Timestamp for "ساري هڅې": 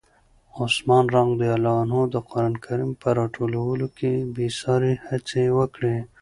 4.59-5.43